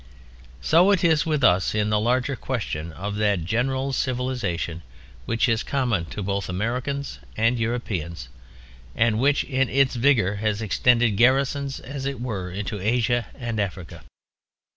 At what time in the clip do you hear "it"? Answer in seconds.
0.89-1.03, 12.07-12.19